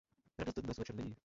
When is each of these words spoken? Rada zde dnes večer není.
Rada 0.37 0.51
zde 0.51 0.61
dnes 0.61 0.77
večer 0.77 0.95
není. 0.95 1.15